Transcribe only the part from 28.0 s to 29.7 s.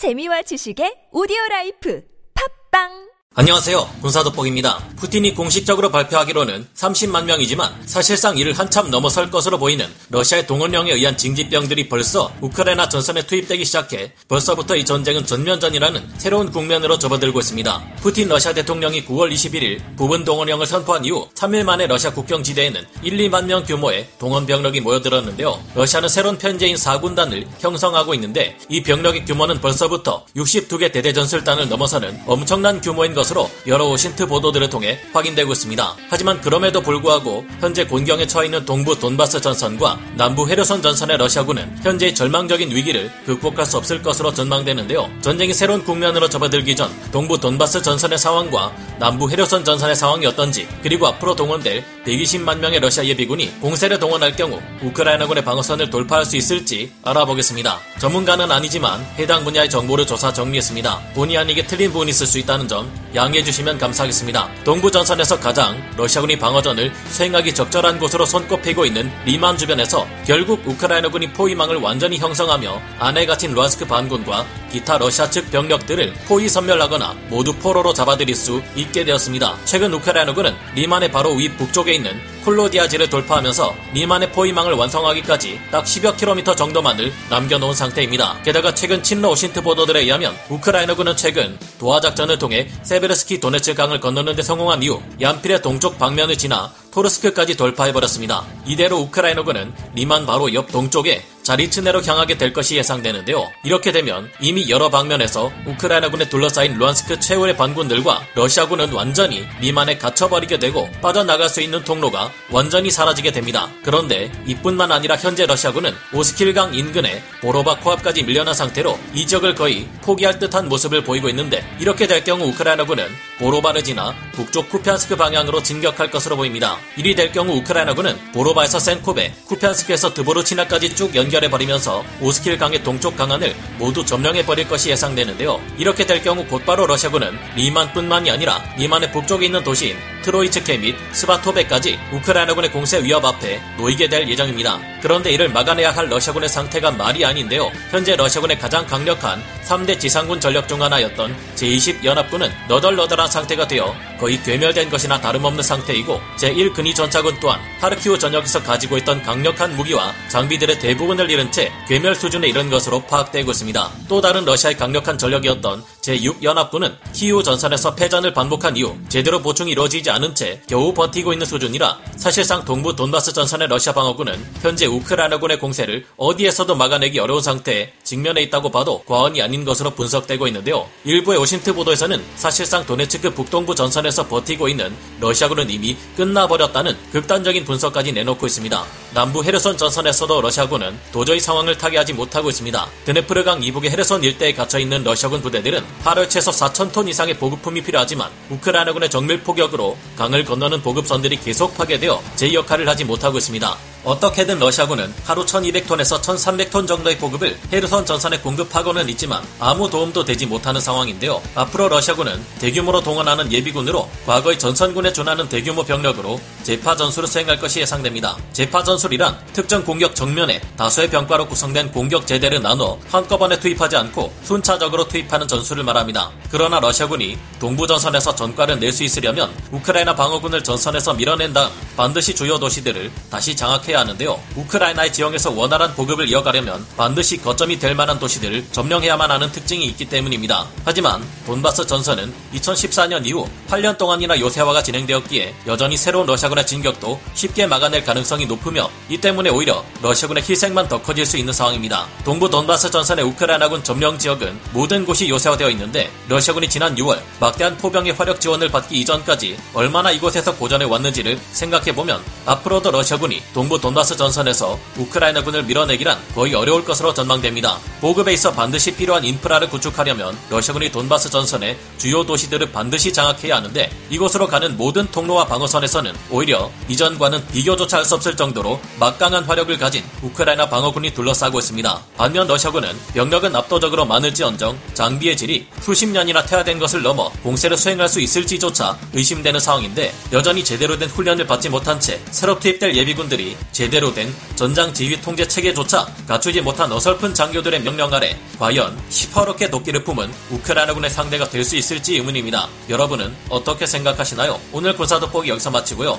있는데 이 병력의 규모는